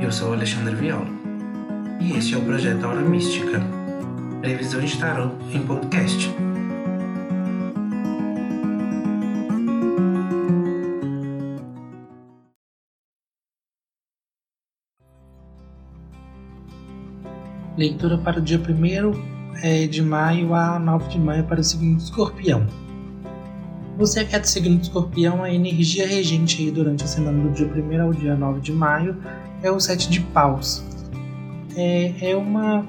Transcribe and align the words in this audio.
Eu 0.00 0.10
sou 0.10 0.32
Alexandre 0.32 0.74
Viola 0.74 1.06
e 2.00 2.16
este 2.16 2.34
é 2.34 2.38
o 2.38 2.40
projeto 2.42 2.84
Aura 2.84 3.02
Mística, 3.02 3.60
previsão 4.40 4.80
de 4.80 4.98
tarot 4.98 5.34
em 5.52 5.60
podcast. 5.62 6.34
Leitura 17.76 18.16
para 18.16 18.38
o 18.38 18.42
dia 18.42 18.58
1 18.58 19.62
é, 19.62 19.86
de 19.86 20.00
maio 20.00 20.54
a 20.54 20.78
9 20.78 21.08
de 21.10 21.18
maio 21.18 21.44
para 21.44 21.60
o 21.60 21.62
de 21.62 21.96
escorpião. 22.02 22.89
Você 24.00 24.24
que 24.24 24.34
é 24.34 24.38
do 24.40 24.46
signo 24.46 24.78
de 24.78 24.84
escorpião, 24.84 25.44
a 25.44 25.52
energia 25.52 26.06
regente 26.06 26.62
aí 26.62 26.70
durante 26.70 27.04
a 27.04 27.06
semana 27.06 27.42
do 27.42 27.50
dia 27.50 27.66
1 27.66 28.02
ao 28.02 28.14
dia 28.14 28.34
9 28.34 28.58
de 28.62 28.72
maio 28.72 29.14
é 29.62 29.70
o 29.70 29.78
sete 29.78 30.08
de 30.08 30.20
paus. 30.20 30.82
É, 31.76 32.30
é 32.30 32.34
uma 32.34 32.86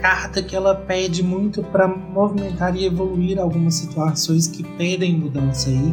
carta 0.00 0.40
que 0.40 0.54
ela 0.54 0.76
pede 0.76 1.24
muito 1.24 1.60
para 1.64 1.88
movimentar 1.88 2.76
e 2.76 2.84
evoluir 2.84 3.36
algumas 3.40 3.74
situações 3.74 4.46
que 4.46 4.62
pedem 4.62 5.18
mudança 5.18 5.70
aí, 5.70 5.92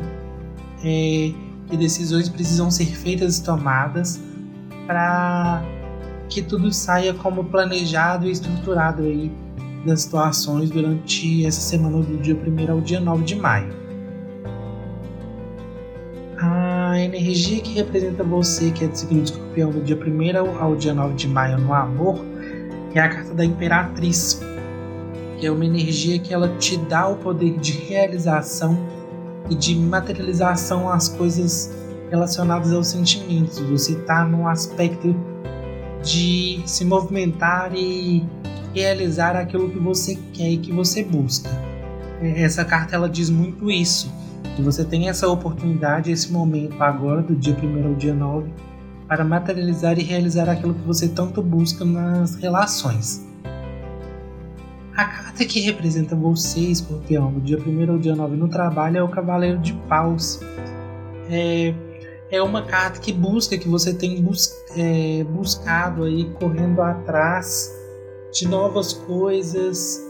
é, 0.83 1.33
que 1.67 1.75
decisões 1.75 2.29
precisam 2.29 2.69
ser 2.69 2.85
feitas 2.85 3.39
e 3.39 3.43
tomadas 3.43 4.21
para 4.85 5.63
que 6.29 6.43
tudo 6.43 6.71
saia 6.71 7.15
como 7.15 7.45
planejado 7.45 8.27
e 8.27 8.31
estruturado 8.31 9.01
aí 9.01 9.31
das 9.83 10.03
situações 10.03 10.69
durante 10.69 11.43
essa 11.47 11.61
semana 11.61 11.97
do 11.97 12.17
dia 12.17 12.35
1 12.35 12.71
ao 12.71 12.79
dia 12.79 12.99
9 12.99 13.23
de 13.23 13.35
maio 13.35 13.84
energia 17.05 17.61
que 17.61 17.73
representa 17.73 18.23
você, 18.23 18.71
que 18.71 18.83
é 18.83 18.87
do 18.87 18.97
signo 18.97 19.21
de 19.21 19.31
escorpião, 19.31 19.71
do 19.71 19.81
dia 19.81 19.97
1 19.97 20.61
ao 20.61 20.75
dia 20.75 20.93
9 20.93 21.15
de 21.15 21.27
maio 21.27 21.57
no 21.57 21.73
amor, 21.73 22.23
é 22.93 22.99
a 22.99 23.09
carta 23.09 23.33
da 23.33 23.43
Imperatriz, 23.43 24.41
que 25.37 25.45
é 25.45 25.51
uma 25.51 25.65
energia 25.65 26.17
que 26.17 26.33
ela 26.33 26.47
te 26.57 26.77
dá 26.77 27.07
o 27.07 27.17
poder 27.17 27.57
de 27.59 27.73
realização 27.73 28.77
e 29.49 29.55
de 29.55 29.75
materialização 29.75 30.89
às 30.89 31.09
coisas 31.09 31.73
relacionadas 32.09 32.71
aos 32.71 32.87
sentimentos. 32.87 33.59
Você 33.59 33.93
está 33.93 34.23
num 34.25 34.47
aspecto 34.47 35.15
de 36.01 36.61
se 36.65 36.85
movimentar 36.85 37.75
e 37.75 38.25
realizar 38.73 39.35
aquilo 39.35 39.69
que 39.69 39.79
você 39.79 40.17
quer 40.33 40.49
e 40.49 40.57
que 40.57 40.71
você 40.71 41.03
busca. 41.03 41.49
Essa 42.21 42.63
carta 42.63 42.95
ela 42.95 43.09
diz 43.09 43.29
muito 43.29 43.69
isso 43.69 44.09
e 44.57 44.61
você 44.61 44.85
tem 44.85 45.09
essa 45.09 45.27
oportunidade, 45.27 46.11
esse 46.11 46.31
momento 46.31 46.81
agora, 46.81 47.21
do 47.21 47.35
dia 47.35 47.55
1 47.61 47.87
ao 47.87 47.93
dia 47.93 48.13
9, 48.13 48.49
para 49.07 49.23
materializar 49.23 49.99
e 49.99 50.03
realizar 50.03 50.49
aquilo 50.49 50.73
que 50.73 50.87
você 50.87 51.09
tanto 51.09 51.41
busca 51.41 51.83
nas 51.83 52.35
relações. 52.35 53.25
A 54.95 55.03
carta 55.03 55.43
que 55.43 55.59
representa 55.59 56.15
você, 56.15 56.59
escorpião, 56.61 57.31
do 57.33 57.41
dia 57.41 57.59
1 57.59 57.91
ao 57.91 57.97
dia 57.97 58.15
9 58.15 58.37
no 58.37 58.47
trabalho 58.47 58.97
é 58.97 59.03
o 59.03 59.09
Cavaleiro 59.09 59.59
de 59.59 59.73
Paus. 59.89 60.39
É, 61.29 61.73
é 62.31 62.41
uma 62.41 62.61
carta 62.61 62.99
que 62.99 63.11
busca, 63.11 63.57
que 63.57 63.67
você 63.67 63.93
tem 63.93 64.21
bus 64.21 64.55
é, 64.77 65.23
buscado 65.25 66.03
aí, 66.03 66.29
correndo 66.39 66.81
atrás 66.81 67.69
de 68.31 68.47
novas 68.47 68.93
coisas, 68.93 70.01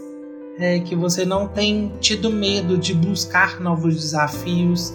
é 0.58 0.80
que 0.80 0.96
você 0.96 1.26
não 1.26 1.48
tem 1.48 1.92
tido 2.00 2.30
medo 2.30 2.78
de 2.78 2.94
buscar 2.94 3.60
novos 3.60 3.96
desafios 3.96 4.94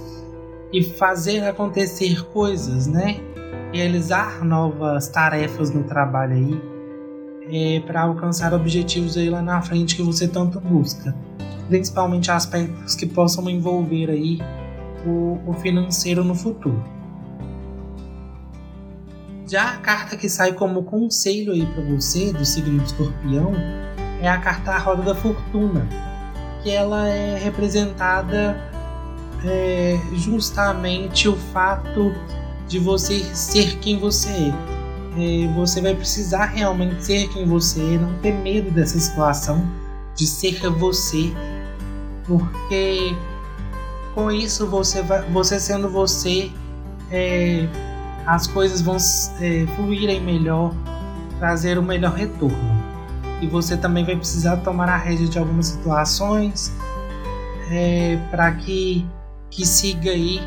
e 0.72 0.82
fazer 0.82 1.44
acontecer 1.44 2.24
coisas, 2.26 2.86
né? 2.86 3.20
Realizar 3.72 4.44
novas 4.44 5.08
tarefas 5.08 5.70
no 5.70 5.84
trabalho 5.84 6.34
aí 6.34 6.60
é, 7.52 7.80
para 7.80 8.02
alcançar 8.02 8.54
objetivos 8.54 9.16
aí 9.16 9.28
lá 9.28 9.42
na 9.42 9.60
frente 9.60 9.96
que 9.96 10.02
você 10.02 10.26
tanto 10.26 10.60
busca, 10.60 11.14
principalmente 11.68 12.30
aspectos 12.30 12.94
que 12.94 13.06
possam 13.06 13.48
envolver 13.50 14.10
aí 14.10 14.38
o, 15.04 15.38
o 15.46 15.52
financeiro 15.54 16.24
no 16.24 16.34
futuro. 16.34 16.82
Já 19.46 19.70
a 19.70 19.76
carta 19.78 20.16
que 20.16 20.28
sai 20.28 20.52
como 20.52 20.84
conselho 20.84 21.52
aí 21.52 21.66
para 21.66 21.82
você 21.84 22.32
do 22.32 22.44
signo 22.44 22.78
de 22.78 22.84
Escorpião 22.84 23.52
é 24.20 24.28
a 24.28 24.38
carta 24.38 24.76
Roda 24.78 25.02
da 25.02 25.14
Fortuna, 25.14 25.86
que 26.62 26.70
ela 26.70 27.08
é 27.08 27.38
representada 27.38 28.56
é, 29.44 29.98
justamente 30.12 31.28
o 31.28 31.36
fato 31.36 32.12
de 32.68 32.78
você 32.78 33.20
ser 33.34 33.78
quem 33.78 33.98
você 33.98 34.28
é. 34.28 35.44
é. 35.44 35.52
Você 35.54 35.80
vai 35.80 35.94
precisar 35.94 36.46
realmente 36.46 37.04
ser 37.04 37.28
quem 37.28 37.46
você 37.46 37.80
é, 37.80 37.98
não 37.98 38.14
ter 38.18 38.32
medo 38.32 38.70
dessa 38.70 38.98
situação 38.98 39.66
de 40.14 40.26
ser 40.26 40.60
você, 40.68 41.32
porque 42.26 43.16
com 44.14 44.30
isso 44.30 44.66
você 44.66 45.02
vai, 45.02 45.22
você 45.30 45.58
sendo 45.58 45.88
você, 45.88 46.50
é, 47.10 47.66
as 48.26 48.46
coisas 48.46 48.82
vão 48.82 48.98
é, 49.40 49.66
fluírem 49.76 50.20
melhor, 50.20 50.74
trazer 51.38 51.78
o 51.78 51.82
melhor 51.82 52.12
retorno 52.12 52.79
e 53.40 53.46
você 53.46 53.76
também 53.76 54.04
vai 54.04 54.16
precisar 54.16 54.58
tomar 54.58 54.88
a 54.88 54.96
rédea 54.96 55.26
de 55.26 55.38
algumas 55.38 55.66
situações 55.66 56.72
é, 57.70 58.18
para 58.30 58.52
que, 58.52 59.06
que 59.50 59.66
siga 59.66 60.10
aí 60.10 60.40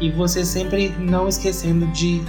e 0.00 0.10
você 0.10 0.44
sempre 0.44 0.90
não 0.98 1.28
esquecendo 1.28 1.86
de 1.88 2.22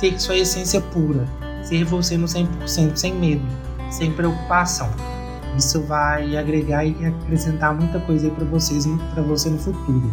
ter 0.00 0.18
sua 0.18 0.36
essência 0.36 0.80
pura, 0.80 1.26
ser 1.62 1.84
você 1.84 2.16
no 2.16 2.26
100%, 2.26 2.96
sem 2.96 3.14
medo, 3.14 3.46
sem 3.90 4.10
preocupação. 4.12 4.90
Isso 5.56 5.82
vai 5.82 6.36
agregar 6.36 6.84
e 6.84 6.96
acrescentar 7.04 7.74
muita 7.74 8.00
coisa 8.00 8.30
para 8.30 8.44
vocês, 8.46 8.86
para 9.12 9.22
você 9.22 9.50
no 9.50 9.58
futuro. 9.58 10.12